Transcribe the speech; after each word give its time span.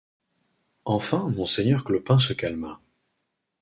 Enfin 0.85 1.29
monseigneur 1.29 1.83
Clopin 1.83 2.17
se 2.17 2.33
calma. 2.33 2.81